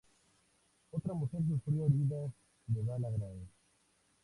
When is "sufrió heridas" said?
1.47-2.31